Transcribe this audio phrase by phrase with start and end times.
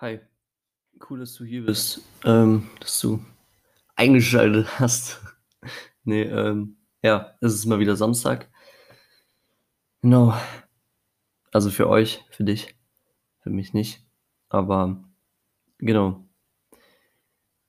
[0.00, 0.18] Hi,
[1.10, 3.22] cool, dass du hier bist, ähm, dass du
[3.96, 5.20] eingeschaltet hast.
[6.04, 8.48] Ne, ähm, ja, es ist mal wieder Samstag.
[10.00, 10.32] Genau.
[11.52, 12.74] Also für euch, für dich,
[13.42, 14.02] für mich nicht,
[14.48, 15.04] aber
[15.76, 16.24] genau.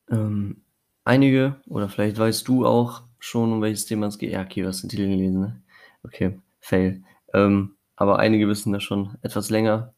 [0.09, 0.63] Ähm,
[1.03, 4.31] einige oder vielleicht weißt du auch schon, um welches Thema es geht.
[4.31, 5.61] Ja, okay, du hast den Titel gelesen, ne?
[6.03, 7.03] Okay, Fail.
[7.33, 9.93] Ähm, aber einige wissen das schon etwas länger,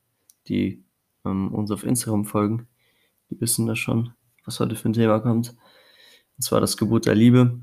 [0.47, 0.82] die
[1.25, 2.67] ähm, uns auf Instagram folgen.
[3.29, 4.13] Die wissen das schon,
[4.45, 5.55] was heute für ein Thema kommt.
[6.37, 7.61] Und zwar das Gebot der Liebe.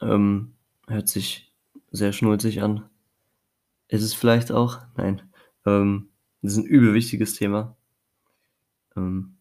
[0.00, 0.54] Ähm,
[0.86, 1.52] hört sich
[1.90, 2.88] sehr schnulzig an.
[3.88, 4.80] Ist es vielleicht auch?
[4.96, 5.22] Nein.
[5.66, 6.08] Ähm,
[6.40, 7.76] das ist ein übel wichtiges Thema.
[8.96, 9.36] Ähm,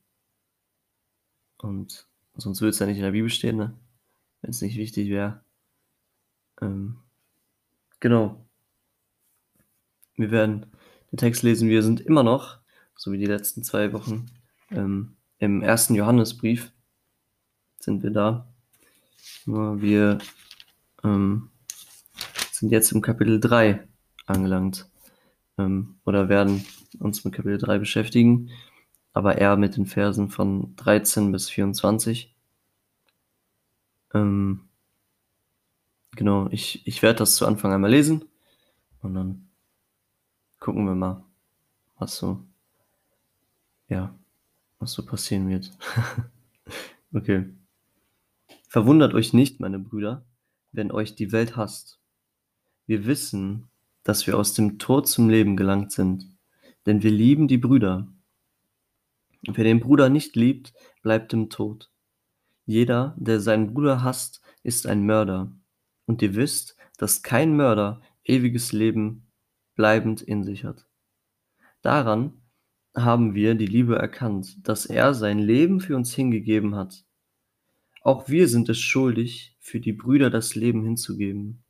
[1.57, 3.77] und sonst würde es ja nicht in der Bibel stehen, ne?
[4.41, 5.43] wenn es nicht wichtig wäre.
[6.61, 6.97] Ähm,
[7.99, 8.45] genau.
[10.15, 10.67] Wir werden
[11.11, 11.69] den Text lesen.
[11.69, 12.60] Wir sind immer noch,
[13.01, 14.27] so wie die letzten zwei Wochen,
[14.69, 16.71] ähm, im ersten Johannesbrief
[17.79, 18.47] sind wir da.
[19.47, 20.19] Nur wir
[21.03, 21.49] ähm,
[22.51, 23.87] sind jetzt im Kapitel 3
[24.27, 24.87] angelangt
[25.57, 26.63] ähm, oder werden
[26.99, 28.51] uns mit Kapitel 3 beschäftigen,
[29.13, 32.35] aber eher mit den Versen von 13 bis 24.
[34.13, 34.69] Ähm,
[36.11, 38.25] genau, ich, ich werde das zu Anfang einmal lesen
[39.01, 39.49] und dann
[40.59, 41.23] gucken wir mal,
[41.97, 42.45] was so,
[43.91, 44.17] ja,
[44.79, 45.71] was so passieren wird.
[47.13, 47.45] okay.
[48.69, 50.25] Verwundert euch nicht, meine Brüder,
[50.71, 51.99] wenn euch die Welt hasst.
[52.87, 53.67] Wir wissen,
[54.03, 56.25] dass wir aus dem Tod zum Leben gelangt sind,
[56.85, 58.07] denn wir lieben die Brüder.
[59.41, 61.91] Wer den Bruder nicht liebt, bleibt im Tod.
[62.65, 65.51] Jeder, der seinen Bruder hasst, ist ein Mörder.
[66.05, 69.27] Und ihr wisst, dass kein Mörder ewiges Leben
[69.75, 70.87] bleibend in sich hat.
[71.81, 72.40] Daran
[72.95, 77.05] haben wir die Liebe erkannt, dass er sein Leben für uns hingegeben hat.
[78.01, 81.63] Auch wir sind es schuldig, für die Brüder das Leben hinzugeben.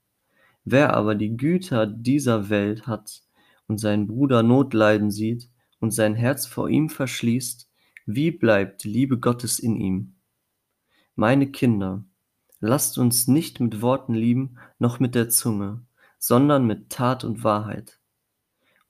[0.63, 3.21] Wer aber die Güter dieser Welt hat
[3.67, 5.49] und seinen Bruder Notleiden sieht
[5.79, 7.69] und sein Herz vor ihm verschließt,
[8.05, 10.15] wie bleibt die Liebe Gottes in ihm?
[11.15, 12.03] Meine Kinder,
[12.59, 15.85] lasst uns nicht mit Worten lieben, noch mit der Zunge,
[16.17, 18.00] sondern mit Tat und Wahrheit.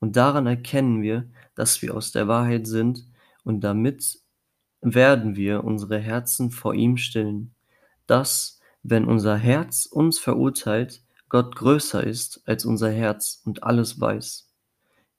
[0.01, 3.07] Und daran erkennen wir, dass wir aus der Wahrheit sind,
[3.43, 4.19] und damit
[4.81, 7.53] werden wir unsere Herzen vor ihm stillen,
[8.07, 14.51] dass, wenn unser Herz uns verurteilt, Gott größer ist als unser Herz und alles weiß.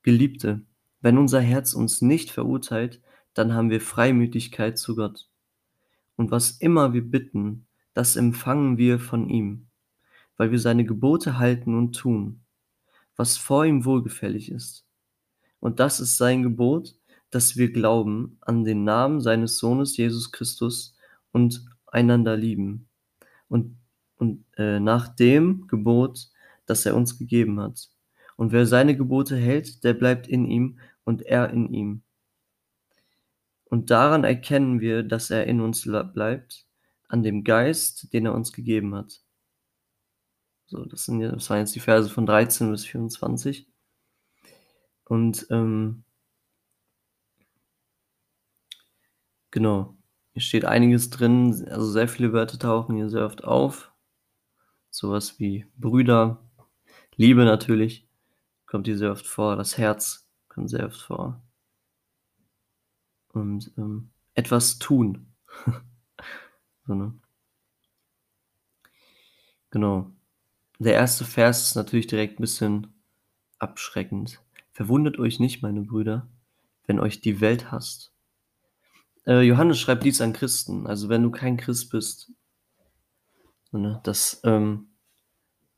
[0.03, 0.63] Geliebte,
[1.01, 3.01] wenn unser Herz uns nicht verurteilt,
[3.35, 5.29] dann haben wir Freimütigkeit zu Gott.
[6.17, 9.69] Und was immer wir bitten, das empfangen wir von ihm,
[10.37, 12.42] weil wir seine Gebote halten und tun,
[13.17, 14.87] was vor ihm wohlgefällig ist.
[15.61, 16.97] Und das ist sein Gebot,
[17.31, 20.97] dass wir glauben an den Namen seines Sohnes Jesus Christus
[21.33, 22.89] und einander lieben.
[23.49, 23.79] Und,
[24.17, 26.29] und äh, nach dem Gebot,
[26.67, 27.89] das er uns gegeben hat.
[28.37, 32.03] Und wer seine Gebote hält, der bleibt in ihm und er in ihm.
[33.65, 36.67] Und daran erkennen wir, dass er in uns bleibt,
[37.09, 39.23] an dem Geist, den er uns gegeben hat.
[40.73, 43.69] So, das, sind, das waren jetzt die Verse von 13 bis 24.
[45.05, 46.05] Und ähm,
[49.51, 49.95] genau,
[50.33, 53.93] hier steht einiges drin, also sehr viele Wörter tauchen hier sehr oft auf.
[54.89, 56.43] Sowas wie Brüder,
[57.17, 58.09] Liebe natürlich,
[58.65, 61.43] kommt hier sehr oft vor, das Herz kommt sehr oft vor
[63.29, 65.27] und ähm, etwas tun.
[66.87, 67.13] so, ne?
[69.71, 70.13] Genau.
[70.83, 72.93] Der erste Vers ist natürlich direkt ein bisschen
[73.61, 74.43] abschreckend.
[74.73, 76.29] Verwundert euch nicht, meine Brüder,
[76.89, 78.13] wenn euch die Welt hasst.
[79.25, 80.89] Äh, Johannes schreibt dies an Christen.
[80.89, 82.33] Also wenn du kein Christ bist,
[83.71, 84.89] so, ne, das, ähm,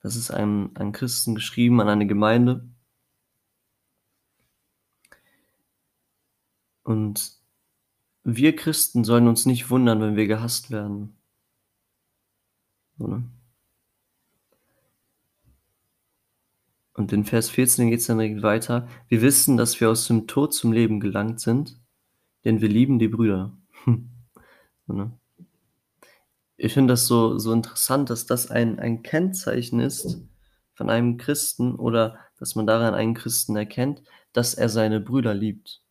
[0.00, 2.66] das ist einem, an Christen geschrieben, an eine Gemeinde.
[6.82, 7.42] Und
[8.22, 11.18] wir Christen sollen uns nicht wundern, wenn wir gehasst werden.
[12.96, 13.24] Ne?
[16.94, 18.88] Und in Vers 14 geht es dann direkt weiter.
[19.08, 21.78] Wir wissen, dass wir aus dem Tod zum Leben gelangt sind,
[22.44, 23.56] denn wir lieben die Brüder.
[24.86, 25.18] Ne?
[26.58, 30.20] Ich finde das so, so interessant, dass das ein, ein Kennzeichen ist
[30.74, 34.02] von einem Christen oder dass man daran einen Christen erkennt,
[34.34, 35.84] dass er seine Brüder liebt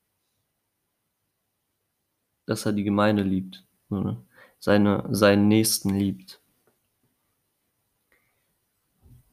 [2.45, 4.21] dass er die Gemeinde liebt, ne?
[4.59, 6.41] seine, seinen Nächsten liebt.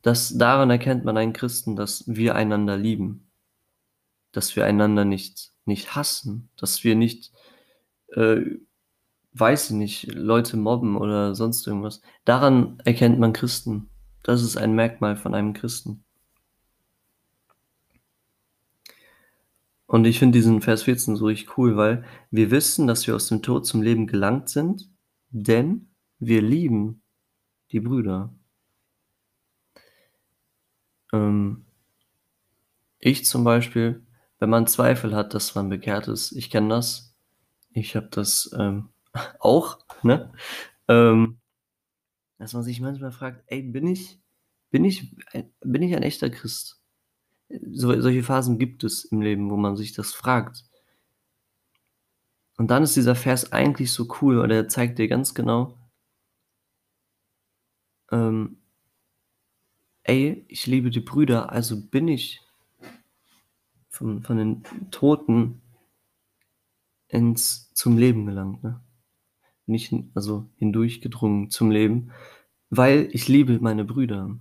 [0.03, 3.31] Das, daran erkennt man einen Christen, dass wir einander lieben,
[4.33, 7.33] dass wir einander nicht, nicht hassen, dass wir nicht,
[8.09, 8.41] äh,
[9.33, 12.01] weiß ich nicht, Leute mobben oder sonst irgendwas.
[12.25, 13.91] Daran erkennt man Christen.
[14.23, 16.05] Das ist ein Merkmal von einem Christen.
[19.87, 23.27] Und ich finde diesen Vers 14 so richtig cool, weil wir wissen, dass wir aus
[23.27, 24.89] dem Tod zum Leben gelangt sind,
[25.31, 25.89] denn
[26.21, 27.03] wir lieben
[27.73, 28.33] die Brüder.
[31.13, 31.65] Ähm,
[32.99, 34.05] ich zum Beispiel,
[34.39, 37.15] wenn man Zweifel hat, dass man bekehrt ist, ich kenne das.
[37.73, 38.91] Ich habe das ähm,
[39.41, 40.33] auch, ne?
[40.89, 41.39] Ähm,
[42.39, 44.19] dass man sich manchmal fragt, ey, bin ich,
[44.71, 45.15] bin ich,
[45.61, 46.81] bin ich ein echter Christ?
[47.73, 50.65] So, solche Phasen gibt es im Leben, wo man sich das fragt.
[52.57, 55.79] Und dann ist dieser Vers eigentlich so cool, weil er zeigt dir ganz genau,
[58.11, 58.59] ähm,
[60.11, 62.41] ey, ich liebe die Brüder, also bin ich
[63.91, 65.63] von, von den Toten
[67.07, 68.81] ins, zum Leben gelangt, ne?
[69.67, 72.11] Nicht, also hindurchgedrungen zum Leben,
[72.71, 74.37] weil ich liebe meine Brüder.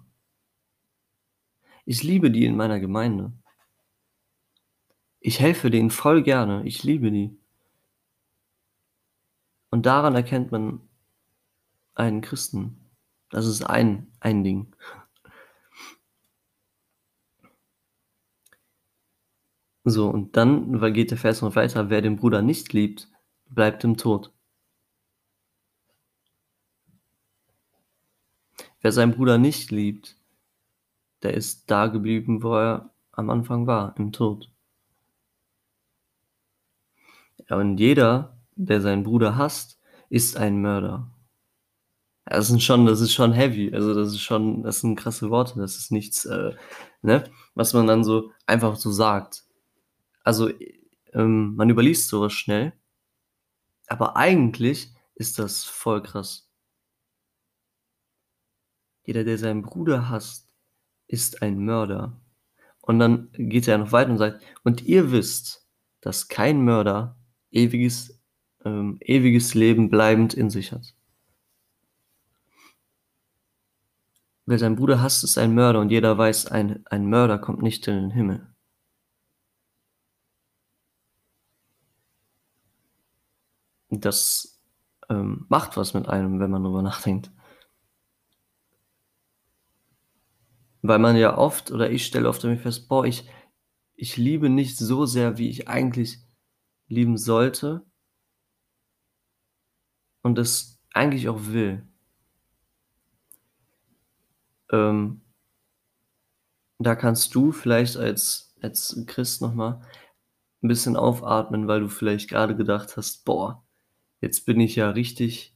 [1.86, 3.32] Ich liebe die in meiner Gemeinde.
[5.20, 6.66] Ich helfe denen voll gerne.
[6.66, 7.38] Ich liebe die.
[9.70, 10.82] Und daran erkennt man
[11.94, 12.90] einen Christen.
[13.30, 14.74] Das ist ein, ein Ding.
[19.90, 21.90] So, und dann geht der Vers noch weiter.
[21.90, 23.10] Wer den Bruder nicht liebt,
[23.50, 24.32] bleibt im Tod.
[28.82, 30.16] Wer seinen Bruder nicht liebt,
[31.24, 34.50] der ist da geblieben, wo er am Anfang war, im Tod.
[37.50, 41.12] Und jeder, der seinen Bruder hasst, ist ein Mörder.
[42.26, 43.74] Das ist schon, das ist schon heavy.
[43.74, 45.60] Also das ist schon, das sind krasse Worte.
[45.60, 46.54] Das ist nichts, äh,
[47.02, 47.24] ne,
[47.56, 49.49] was man dann so einfach so sagt.
[50.24, 50.50] Also
[51.14, 52.74] ähm, man überliest sowas schnell,
[53.88, 56.50] aber eigentlich ist das voll krass.
[59.04, 60.54] Jeder, der seinen Bruder hasst,
[61.08, 62.22] ist ein Mörder.
[62.82, 65.68] Und dann geht er noch weiter und sagt, und ihr wisst,
[66.02, 67.18] dass kein Mörder
[67.52, 68.22] ewiges,
[68.64, 70.94] ähm, ewiges Leben bleibend in sich hat.
[74.46, 77.88] Wer seinen Bruder hasst, ist ein Mörder und jeder weiß, ein, ein Mörder kommt nicht
[77.88, 78.48] in den Himmel.
[83.90, 84.60] Das
[85.10, 87.32] ähm, macht was mit einem, wenn man darüber nachdenkt.
[90.82, 93.30] Weil man ja oft, oder ich stelle oft damit fest, boah, ich,
[93.96, 96.20] ich liebe nicht so sehr, wie ich eigentlich
[96.88, 97.86] lieben sollte
[100.22, 101.88] und es eigentlich auch will.
[104.72, 105.22] Ähm,
[106.80, 109.82] da kannst du vielleicht als, als Christ nochmal
[110.62, 113.66] ein bisschen aufatmen, weil du vielleicht gerade gedacht hast, boah,
[114.22, 115.56] jetzt bin ich ja richtig,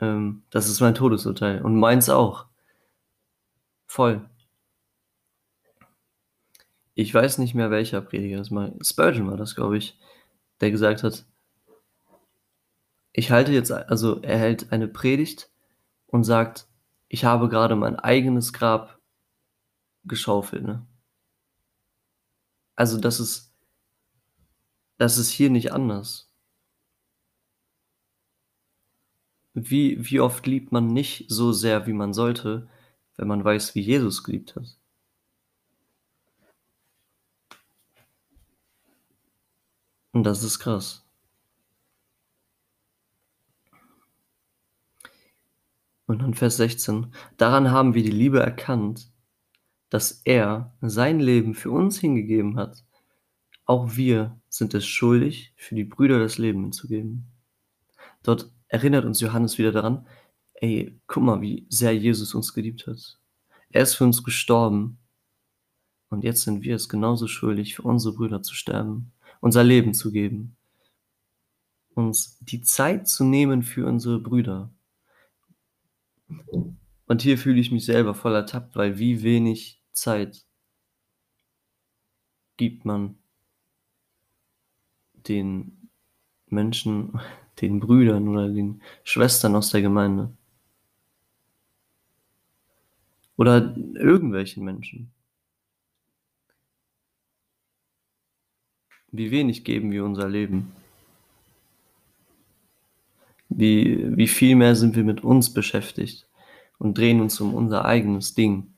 [0.00, 2.46] ähm, das ist mein Todesurteil und meins auch.
[3.86, 4.28] Voll.
[6.94, 9.98] Ich weiß nicht mehr, welcher Prediger das mal, Spurgeon war das, glaube ich,
[10.60, 11.26] der gesagt hat,
[13.12, 15.50] ich halte jetzt, also er hält eine Predigt
[16.06, 16.68] und sagt,
[17.08, 18.98] ich habe gerade mein eigenes Grab
[20.04, 20.86] geschaufelt, ne?
[22.74, 23.54] Also das ist,
[24.98, 26.30] das ist hier nicht anders.
[29.58, 32.68] Wie, wie oft liebt man nicht so sehr, wie man sollte,
[33.16, 34.76] wenn man weiß, wie Jesus geliebt hat?
[40.12, 41.06] Und das ist krass.
[46.04, 47.14] Und dann Vers 16.
[47.38, 49.10] Daran haben wir die Liebe erkannt,
[49.88, 52.84] dass er sein Leben für uns hingegeben hat.
[53.64, 57.26] Auch wir sind es schuldig, für die Brüder das Leben hinzugeben.
[58.22, 60.06] Dort erinnert uns Johannes wieder daran,
[60.54, 63.18] ey, guck mal, wie sehr Jesus uns geliebt hat.
[63.70, 64.98] Er ist für uns gestorben.
[66.08, 70.12] Und jetzt sind wir es genauso schuldig, für unsere Brüder zu sterben, unser Leben zu
[70.12, 70.56] geben,
[71.94, 74.70] uns die Zeit zu nehmen für unsere Brüder.
[77.06, 80.44] Und hier fühle ich mich selber voll ertappt, weil wie wenig Zeit
[82.56, 83.18] gibt man
[85.14, 85.90] den
[86.46, 87.20] Menschen,
[87.60, 90.30] den Brüdern oder den Schwestern aus der Gemeinde.
[93.36, 95.10] Oder irgendwelchen Menschen.
[99.12, 100.72] Wie wenig geben wir unser Leben?
[103.48, 106.26] Wie, wie viel mehr sind wir mit uns beschäftigt
[106.78, 108.74] und drehen uns um unser eigenes Ding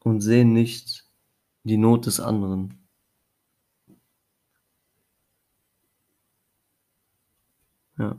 [0.00, 1.04] und sehen nicht
[1.64, 2.79] die Not des anderen.
[8.00, 8.16] Ja.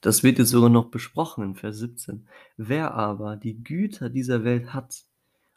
[0.00, 2.26] Das wird jetzt sogar noch besprochen in Vers 17.
[2.56, 5.04] Wer aber die Güter dieser Welt hat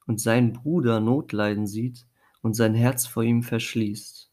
[0.05, 2.05] und seinen Bruder Notleiden sieht
[2.41, 4.29] und sein Herz vor ihm verschließt,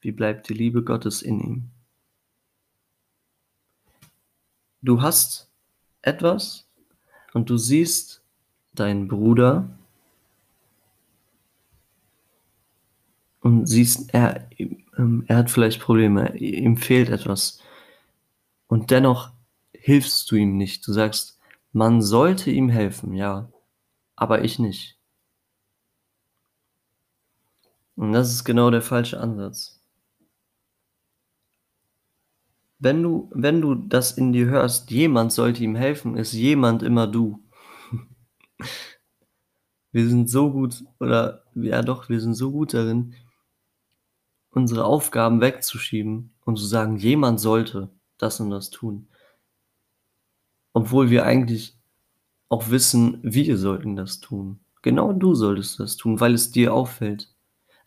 [0.00, 1.70] wie bleibt die Liebe Gottes in ihm?
[4.80, 5.50] Du hast
[6.00, 6.66] etwas
[7.34, 8.24] und du siehst
[8.72, 9.78] deinen Bruder
[13.42, 14.48] und siehst, er,
[14.96, 17.60] ähm, er hat vielleicht Probleme, ihm fehlt etwas.
[18.68, 19.32] Und dennoch
[19.72, 20.86] hilfst du ihm nicht.
[20.86, 21.38] Du sagst,
[21.72, 23.50] man sollte ihm helfen, ja,
[24.16, 24.98] aber ich nicht.
[27.96, 29.80] Und das ist genau der falsche Ansatz.
[32.78, 37.06] Wenn du, wenn du das in dir hörst, jemand sollte ihm helfen, ist jemand immer
[37.06, 37.42] du.
[39.92, 43.14] Wir sind so gut, oder ja doch, wir sind so gut darin,
[44.52, 49.08] unsere Aufgaben wegzuschieben und zu sagen, jemand sollte das und das tun.
[50.72, 51.78] Obwohl wir eigentlich
[52.48, 54.60] auch wissen, wir sollten das tun.
[54.82, 57.34] Genau du solltest das tun, weil es dir auffällt.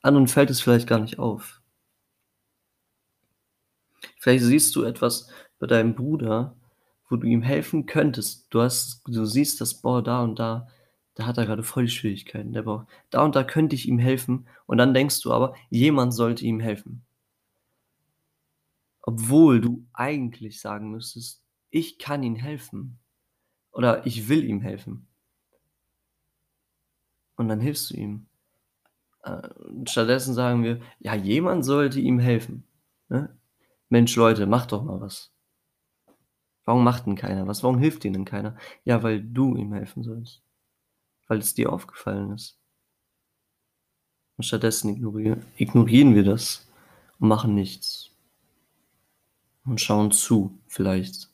[0.02, 1.62] Anderen fällt es vielleicht gar nicht auf.
[4.20, 5.30] Vielleicht siehst du etwas
[5.60, 6.56] bei deinem Bruder,
[7.10, 8.48] wo du ihm helfen könntest.
[8.50, 10.68] Du hast, du siehst das, boah, da und da,
[11.16, 12.52] da hat er gerade voll die Schwierigkeiten.
[12.52, 14.48] Der braucht, da und da könnte ich ihm helfen.
[14.66, 17.06] Und dann denkst du aber, jemand sollte ihm helfen.
[19.02, 23.00] Obwohl du eigentlich sagen müsstest, ich kann ihm helfen.
[23.72, 25.08] Oder ich will ihm helfen.
[27.38, 28.28] Und dann hilfst du ihm.
[29.24, 29.50] Äh,
[29.86, 32.64] stattdessen sagen wir, ja, jemand sollte ihm helfen.
[33.10, 33.38] Ne?
[33.90, 35.32] Mensch, Leute, macht doch mal was.
[36.66, 37.64] Warum macht denn keiner was?
[37.64, 38.58] Warum hilft ihnen keiner?
[38.84, 40.45] Ja, weil du ihm helfen sollst.
[41.28, 42.60] Weil es dir aufgefallen ist.
[44.38, 44.96] Und stattdessen
[45.58, 46.68] ignorieren, wir das
[47.20, 48.12] und machen nichts.
[49.64, 51.30] Und schauen zu, vielleicht.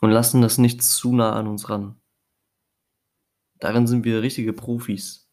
[0.00, 1.96] Und lassen das nicht zu nah an uns ran.
[3.58, 5.26] Darin sind wir richtige Profis.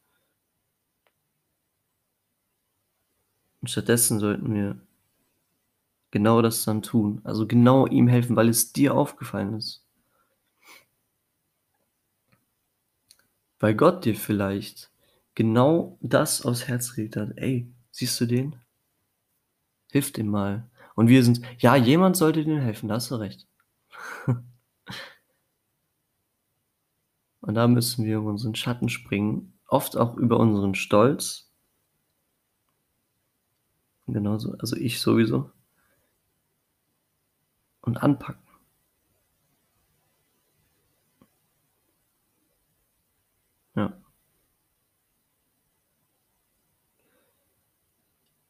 [3.60, 4.80] Und stattdessen sollten wir
[6.12, 7.22] genau das dann tun.
[7.24, 9.86] Also genau ihm helfen, weil es dir aufgefallen ist.
[13.62, 14.92] Weil Gott dir vielleicht
[15.34, 17.38] genau das aufs Herz gelegt hat.
[17.38, 18.58] Ey, siehst du den?
[19.92, 20.70] Hilf dem mal.
[20.96, 23.48] Und wir sind, ja, jemand sollte dir helfen, da hast du recht.
[27.40, 31.52] Und da müssen wir über unseren Schatten springen, oft auch über unseren Stolz,
[34.08, 35.52] Genauso, also ich sowieso.
[37.82, 38.51] Und anpacken.
[43.82, 43.94] Ja.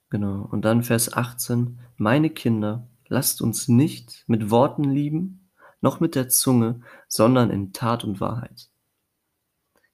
[0.09, 0.47] Genau.
[0.51, 1.79] Und dann Vers 18.
[1.97, 8.03] Meine Kinder, lasst uns nicht mit Worten lieben, noch mit der Zunge, sondern in Tat
[8.03, 8.69] und Wahrheit.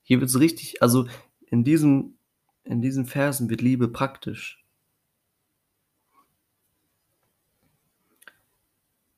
[0.01, 1.07] Hier wird es richtig, also
[1.47, 2.17] in diesem,
[2.63, 4.65] in diesen Versen wird Liebe praktisch.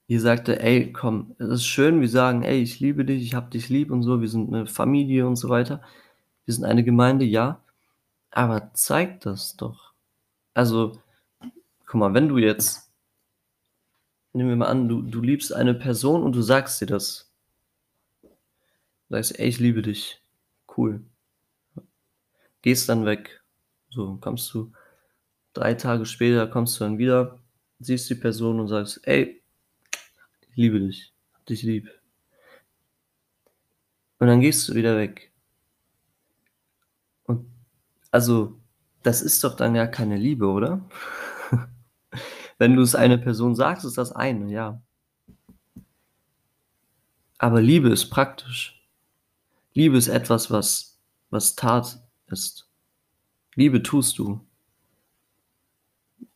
[0.07, 3.51] Ihr sagte, ey, komm, es ist schön, wir sagen, ey, ich liebe dich, ich hab
[3.51, 5.81] dich lieb und so, wir sind eine Familie und so weiter.
[6.49, 7.63] Wir sind eine Gemeinde, ja.
[8.31, 9.93] Aber zeig das doch.
[10.55, 10.99] Also,
[11.85, 12.91] guck mal, wenn du jetzt,
[14.33, 17.31] nehmen wir mal an, du, du liebst eine Person und du sagst dir das.
[18.23, 18.29] Du
[19.09, 20.23] sagst, ey, ich liebe dich.
[20.75, 21.05] Cool.
[22.63, 23.43] Gehst dann weg.
[23.91, 24.71] So, kommst du
[25.53, 27.37] drei Tage später, kommst du dann wieder,
[27.77, 29.39] siehst die Person und sagst, ey,
[30.55, 31.91] liebe dich, hab dich lieb.
[34.17, 35.29] Und dann gehst du wieder weg.
[38.11, 38.59] Also,
[39.03, 40.87] das ist doch dann ja keine Liebe, oder?
[42.57, 44.81] Wenn du es einer Person sagst, ist das eine, ja.
[47.37, 48.85] Aber Liebe ist praktisch.
[49.73, 50.99] Liebe ist etwas, was,
[51.29, 52.69] was Tat ist.
[53.55, 54.45] Liebe tust du.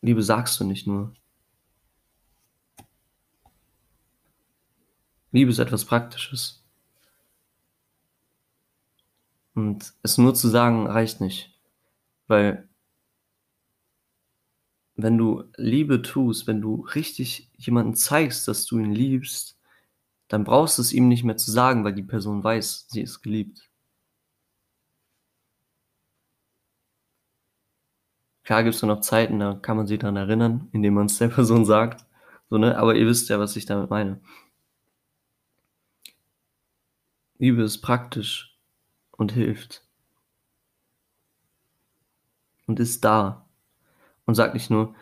[0.00, 1.14] Liebe sagst du nicht nur.
[5.32, 6.64] Liebe ist etwas Praktisches.
[9.54, 11.53] Und es nur zu sagen reicht nicht.
[12.26, 12.68] Weil
[14.96, 19.58] wenn du Liebe tust, wenn du richtig jemanden zeigst, dass du ihn liebst,
[20.28, 23.22] dann brauchst du es ihm nicht mehr zu sagen, weil die Person weiß, sie ist
[23.22, 23.70] geliebt.
[28.44, 31.28] Klar gibt es noch Zeiten, da kann man sich daran erinnern, indem man es der
[31.34, 32.06] Person sagt.
[32.50, 32.76] So, ne?
[32.78, 34.20] Aber ihr wisst ja, was ich damit meine.
[37.38, 38.58] Liebe ist praktisch
[39.12, 39.83] und hilft
[42.66, 43.46] und ist da.
[44.26, 44.94] Und sag nicht nur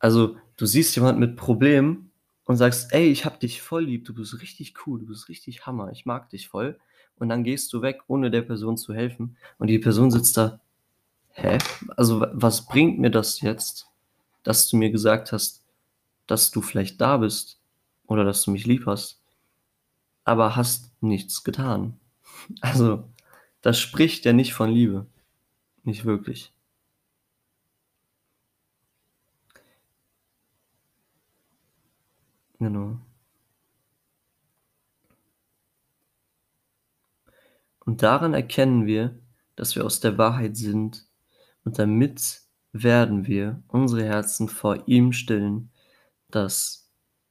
[0.00, 2.12] also, du siehst jemanden mit Problemen
[2.44, 5.66] und sagst: „Ey, ich habe dich voll lieb, du bist richtig cool, du bist richtig
[5.66, 6.78] Hammer, ich mag dich voll.“
[7.18, 10.60] Und dann gehst du weg, ohne der Person zu helfen und die Person sitzt da:
[11.32, 11.58] „Hä?
[11.96, 13.88] Also, wa was bringt mir das jetzt,
[14.44, 15.64] dass du mir gesagt hast,
[16.28, 17.60] dass du vielleicht da bist
[18.08, 19.20] oder dass du mich lieb hast,
[20.24, 21.98] aber hast nichts getan?“
[22.62, 23.04] Also,
[23.62, 25.06] das spricht ja nicht von Liebe.
[25.84, 26.52] Nicht wirklich.
[32.58, 32.98] Genau.
[37.84, 39.18] Und daran erkennen wir,
[39.54, 41.06] dass wir aus der Wahrheit sind,
[41.64, 45.70] und damit werden wir unsere Herzen vor ihm stillen,
[46.30, 46.90] dass,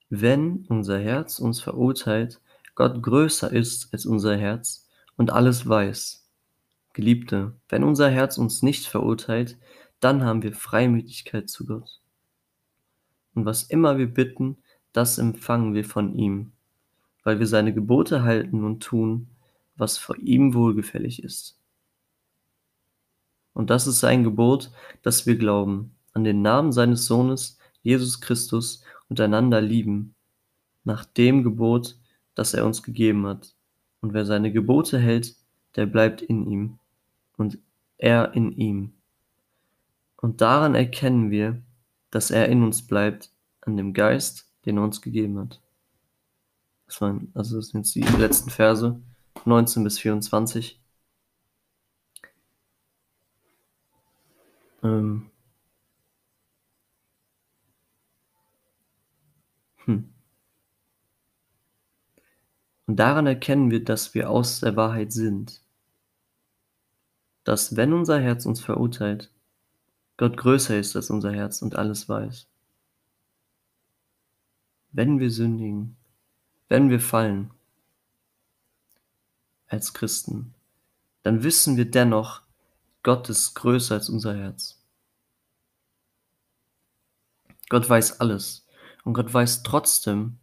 [0.10, 2.42] wenn unser Herz uns verurteilt,
[2.76, 6.28] Gott größer ist als unser Herz und alles weiß.
[6.94, 9.58] Geliebte, wenn unser Herz uns nicht verurteilt,
[10.00, 12.02] dann haben wir Freimütigkeit zu Gott.
[13.34, 14.58] Und was immer wir bitten,
[14.96, 16.54] das empfangen wir von ihm,
[17.24, 19.28] weil wir seine Gebote halten und tun,
[19.76, 21.60] was vor ihm wohlgefällig ist.
[23.54, 24.72] Und das ist sein Gebot,
[25.02, 30.16] dass wir glauben an den Namen seines Sohnes, Jesus Christus, und einander lieben,
[30.84, 31.98] nach dem Gebot,
[32.34, 33.54] das er uns gegeben hat.
[34.02, 35.36] Und wer seine Gebote hält,
[35.76, 36.80] der bleibt in ihm
[37.38, 37.60] und
[37.98, 38.94] er in ihm.
[40.18, 41.62] Und daran erkennen wir,
[42.12, 43.30] dass er in uns bleibt,
[43.62, 45.62] an dem Geist, den er uns gegeben hat.
[46.88, 49.02] Das waren, also das sind die letzten Verse,
[49.46, 50.80] 19 bis 24.
[54.84, 55.30] Ähm.
[59.86, 60.14] Hm.
[62.88, 65.62] Und daran erkennen wir, dass wir aus der Wahrheit sind.
[67.44, 69.32] Dass, wenn unser Herz uns verurteilt,
[70.18, 72.48] Gott größer ist als unser Herz und alles weiß.
[74.96, 75.98] Wenn wir sündigen,
[76.70, 77.52] wenn wir fallen
[79.68, 80.54] als Christen,
[81.22, 82.44] dann wissen wir dennoch,
[83.04, 84.82] Gott ist größer als unser Herz.
[87.68, 88.66] Gott weiß alles
[89.04, 90.38] und Gott weiß trotzdem,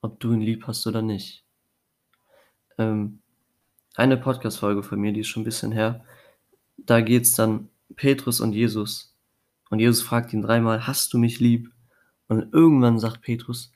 [0.00, 1.44] ob du ihn lieb hast oder nicht.
[2.78, 3.18] Ähm,
[3.94, 6.02] eine Podcast-Folge von mir, die ist schon ein bisschen her,
[6.78, 9.14] da geht's dann Petrus und Jesus.
[9.68, 11.75] Und Jesus fragt ihn dreimal, hast du mich lieb?
[12.28, 13.72] Und irgendwann sagt Petrus,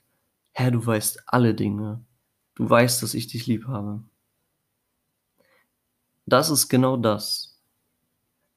[0.51, 2.03] Herr, du weißt alle Dinge.
[2.55, 4.03] Du weißt, dass ich dich lieb habe.
[6.25, 7.59] Das ist genau das.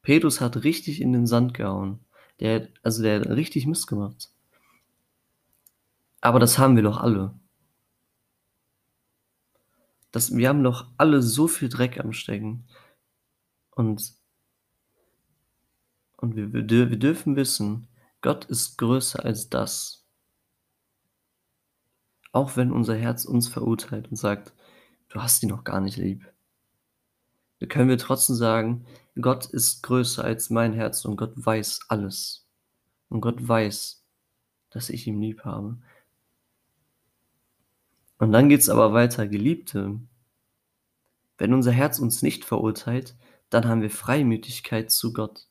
[0.02, 2.00] Petrus hat richtig in den Sand gehauen.
[2.40, 4.30] Der, also der hat richtig Mist gemacht.
[6.20, 7.34] Aber das haben wir doch alle.
[10.10, 12.64] Das, wir haben doch alle so viel Dreck am Stecken.
[13.70, 14.14] Und,
[16.16, 17.88] und wir, wir, wir dürfen wissen,
[18.24, 20.06] Gott ist größer als das.
[22.32, 24.54] Auch wenn unser Herz uns verurteilt und sagt,
[25.10, 26.32] du hast ihn noch gar nicht lieb.
[27.58, 28.86] Da können wir trotzdem sagen,
[29.20, 32.46] Gott ist größer als mein Herz und Gott weiß alles.
[33.10, 34.02] Und Gott weiß,
[34.70, 35.76] dass ich ihn lieb habe.
[38.16, 40.00] Und dann geht es aber weiter, Geliebte.
[41.36, 43.16] Wenn unser Herz uns nicht verurteilt,
[43.50, 45.46] dann haben wir Freimütigkeit zu Gott.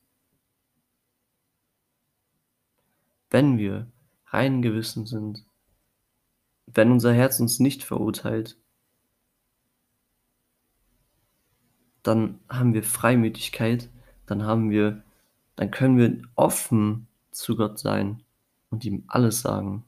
[3.34, 3.90] Wenn wir
[4.26, 5.44] rein Gewissen sind,
[6.66, 8.56] wenn unser Herz uns nicht verurteilt,
[12.04, 13.90] dann haben wir Freimütigkeit,
[14.26, 15.02] dann haben wir,
[15.56, 18.22] dann können wir offen zu Gott sein
[18.70, 19.84] und ihm alles sagen.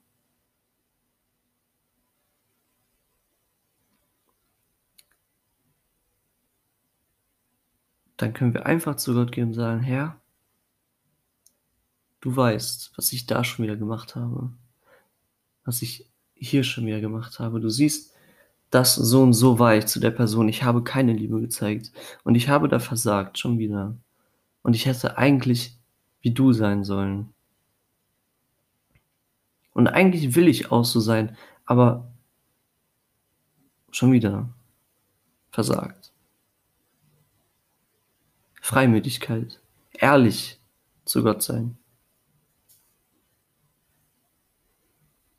[8.17, 10.21] Dann können wir einfach zu Gott gehen und sagen, Herr,
[12.21, 14.51] du weißt, was ich da schon wieder gemacht habe,
[15.65, 17.61] was ich hier schon wieder gemacht habe.
[17.61, 18.13] Du siehst,
[18.71, 20.49] das so und so war ich zu der Person.
[20.49, 21.93] Ich habe keine Liebe gezeigt
[22.25, 23.97] und ich habe da versagt, schon wieder.
[24.63, 25.77] Und ich hätte eigentlich
[26.27, 27.33] wie du sein sollen.
[29.73, 32.11] Und eigentlich will ich auch so sein, aber
[33.93, 34.49] schon wieder
[35.53, 36.11] versagt.
[38.61, 39.61] Freimütigkeit,
[39.93, 40.59] ehrlich
[41.05, 41.79] zu Gott sein.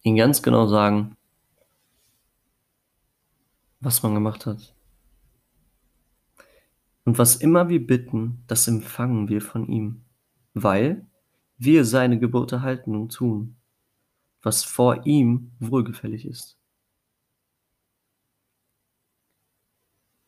[0.07, 1.17] Ihn ganz genau sagen,
[3.81, 4.73] was man gemacht hat.
[7.03, 10.03] Und was immer wir bitten, das empfangen wir von ihm,
[10.53, 11.05] weil
[11.57, 13.57] wir seine Gebote halten und tun,
[14.41, 16.57] was vor ihm wohlgefällig ist.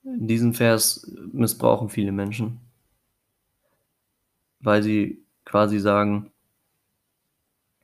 [0.04, 2.60] Diesen Vers missbrauchen viele Menschen,
[4.60, 6.34] weil sie quasi sagen,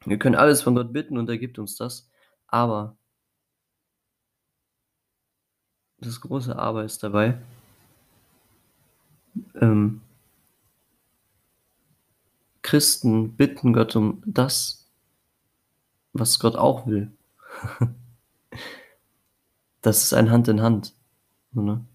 [0.05, 2.09] Wir können alles von Gott bitten und er gibt uns das,
[2.47, 2.95] aber
[5.97, 7.39] das große Aber ist dabei,
[9.55, 10.01] ähm,
[12.61, 14.89] Christen bitten Gott um das,
[16.13, 17.11] was Gott auch will.
[19.81, 20.93] das ist ein Hand in Hand.
[21.51, 21.85] Ne?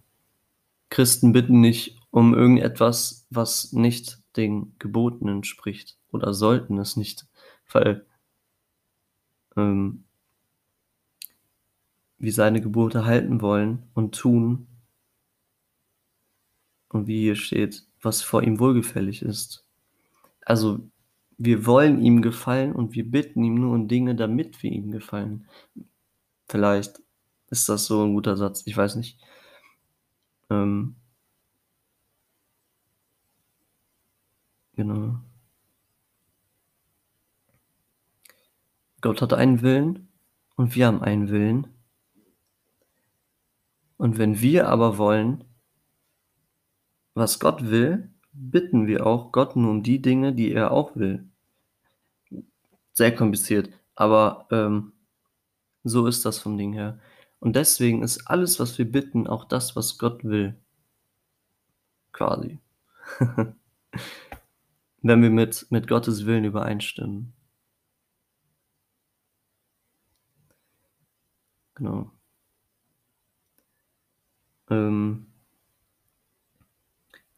[0.90, 7.26] Christen bitten nicht um irgendetwas, was nicht den Geboten entspricht oder sollten es nicht,
[7.72, 8.06] weil
[9.56, 10.04] ähm,
[12.18, 14.66] wir seine Gebote halten wollen und tun
[16.88, 19.64] und wie hier steht, was vor ihm wohlgefällig ist.
[20.44, 20.80] Also
[21.38, 25.48] wir wollen ihm gefallen und wir bitten ihm nur um Dinge, damit wir ihm gefallen.
[26.48, 27.00] Vielleicht
[27.50, 29.18] ist das so ein guter Satz, ich weiß nicht.
[30.50, 30.96] Ähm,
[34.74, 35.20] genau.
[39.00, 40.08] Gott hat einen Willen
[40.56, 41.66] und wir haben einen Willen.
[43.96, 45.44] Und wenn wir aber wollen,
[47.14, 51.28] was Gott will, bitten wir auch Gott nur um die Dinge, die er auch will.
[52.92, 54.92] Sehr kompliziert, aber ähm,
[55.84, 56.98] so ist das vom Ding her.
[57.40, 60.54] Und deswegen ist alles, was wir bitten, auch das, was Gott will.
[62.12, 62.58] Quasi.
[65.02, 67.32] Wenn wir mit, mit Gottes Willen übereinstimmen.
[71.80, 72.10] Genau.
[74.68, 75.26] Ähm,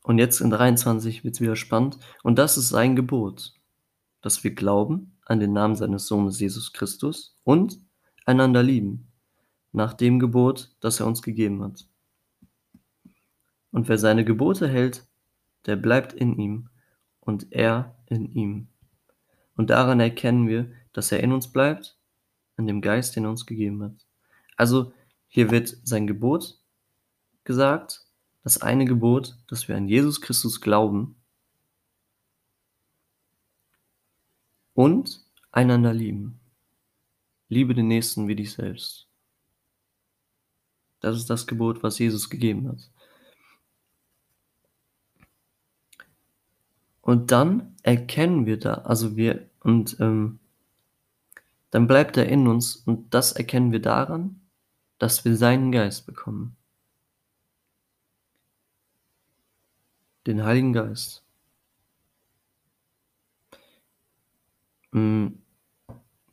[0.02, 1.98] und jetzt in 23 wird es wieder spannend.
[2.24, 3.55] Und das ist sein Gebot,
[4.20, 7.78] dass wir glauben an den Namen seines Sohnes Jesus Christus und
[8.26, 9.12] einander lieben,
[9.70, 11.87] nach dem Gebot, das er uns gegeben hat.
[13.70, 15.07] Und wer seine Gebote hält,
[15.66, 16.68] der bleibt in ihm
[17.20, 18.66] und er in ihm.
[19.57, 21.96] Und daran erkennen wir, dass er in uns bleibt,
[22.57, 24.05] an dem Geist, den er uns gegeben hat.
[24.62, 24.92] Also
[25.27, 26.57] hier wird sein Gebot
[27.42, 28.07] gesagt,
[28.44, 31.16] das eine Gebot, dass wir an Jesus Christus glauben
[34.72, 36.38] und einander lieben.
[37.48, 39.09] Liebe den Nächsten wie dich selbst.
[41.01, 42.88] Das ist das Gebot, was Jesus gegeben hat.
[47.01, 50.38] Und dann erkennen wir da, also wir, und ähm,
[51.72, 54.38] dann bleibt er in uns und das erkennen wir daran,
[55.02, 56.56] dass wir seinen Geist bekommen.
[60.28, 61.24] Den Heiligen Geist.
[64.92, 65.26] Mm,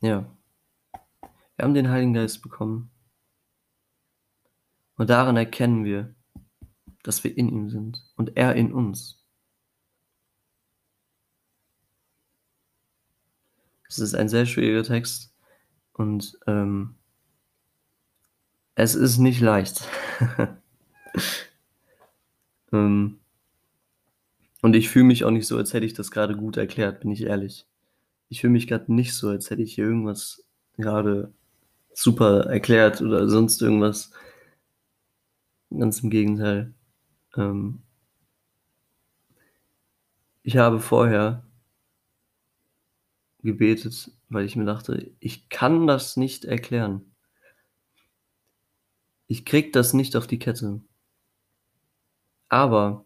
[0.00, 0.24] ja.
[1.56, 2.92] Wir haben den Heiligen Geist bekommen.
[4.94, 6.14] Und daran erkennen wir,
[7.02, 9.20] dass wir in ihm sind und er in uns.
[13.88, 15.34] Es ist ein sehr schwieriger Text
[15.94, 16.94] und ähm,
[18.80, 19.82] es ist nicht leicht.
[22.72, 23.18] ähm,
[24.62, 27.10] und ich fühle mich auch nicht so, als hätte ich das gerade gut erklärt, bin
[27.10, 27.66] ich ehrlich.
[28.28, 30.44] Ich fühle mich gerade nicht so, als hätte ich hier irgendwas
[30.76, 31.32] gerade
[31.92, 34.12] super erklärt oder sonst irgendwas.
[35.70, 36.74] Ganz im Gegenteil.
[37.36, 37.82] Ähm,
[40.42, 41.44] ich habe vorher
[43.42, 47.10] gebetet, weil ich mir dachte, ich kann das nicht erklären.
[49.30, 50.80] Ich krieg das nicht auf die Kette.
[52.50, 53.04] Aber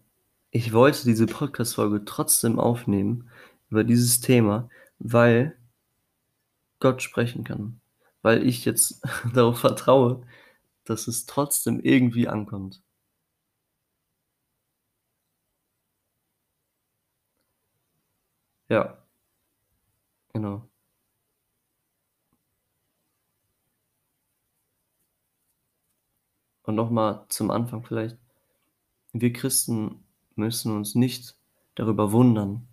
[0.50, 3.30] ich wollte diese Podcast-Folge trotzdem aufnehmen
[3.68, 5.56] über dieses Thema, weil
[6.80, 7.80] Gott sprechen kann.
[8.22, 9.02] Weil ich jetzt
[9.34, 10.26] darauf vertraue,
[10.84, 12.82] dass es trotzdem irgendwie ankommt.
[18.68, 18.98] Ja.
[20.34, 20.68] Genau.
[26.64, 28.16] Und nochmal zum Anfang vielleicht.
[29.12, 30.02] Wir Christen
[30.34, 31.36] müssen uns nicht
[31.74, 32.66] darüber wundern,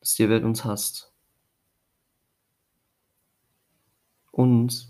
[0.00, 1.12] dass die Welt uns hasst.
[4.30, 4.88] Und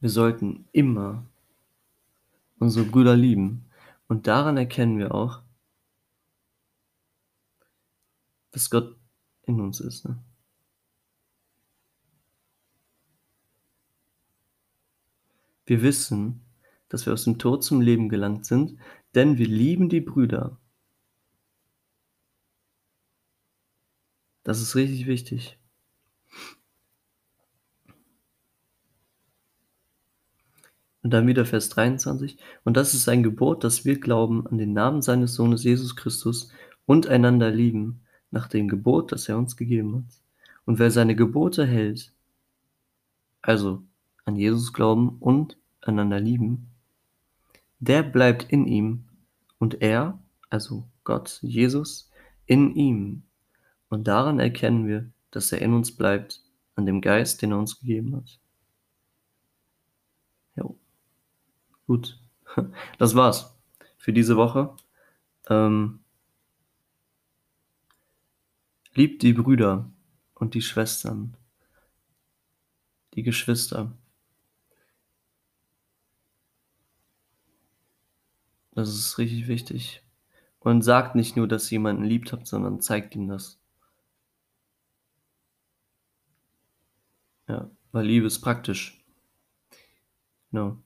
[0.00, 1.24] wir sollten immer
[2.58, 3.64] unsere Brüder lieben.
[4.06, 5.42] Und daran erkennen wir auch,
[8.52, 8.96] dass Gott
[9.42, 10.04] in uns ist.
[10.06, 10.18] Ne?
[15.66, 16.40] Wir wissen,
[16.88, 18.78] dass wir aus dem Tod zum Leben gelangt sind,
[19.14, 20.58] denn wir lieben die Brüder
[24.48, 25.58] Das ist richtig wichtig.
[31.02, 32.38] Und dann wieder Vers 23.
[32.64, 36.50] Und das ist ein Gebot, dass wir glauben an den Namen seines Sohnes Jesus Christus
[36.86, 40.22] und einander lieben, nach dem Gebot, das er uns gegeben hat.
[40.64, 42.14] Und wer seine Gebote hält,
[43.42, 43.82] also
[44.24, 46.70] an Jesus glauben und einander lieben,
[47.78, 49.04] der bleibt in ihm
[49.58, 50.18] und er,
[50.50, 52.10] also Gott, Jesus,
[52.46, 53.22] in ihm.
[53.88, 56.42] Und daran erkennen wir, dass er in uns bleibt,
[56.74, 58.38] an dem Geist, den er uns gegeben hat.
[60.56, 60.78] Jo.
[61.86, 62.18] Gut.
[62.98, 63.54] Das war's
[63.98, 64.74] für diese Woche.
[65.48, 66.00] Ähm,
[68.94, 69.90] liebt die Brüder
[70.34, 71.36] und die Schwestern,
[73.14, 73.92] die Geschwister.
[78.78, 80.04] Das ist richtig wichtig.
[80.60, 83.58] Und sagt nicht nur, dass ihr jemanden liebt habt, sondern zeigt ihm das.
[87.48, 89.04] Ja, weil Liebe ist praktisch.
[90.52, 90.78] Genau.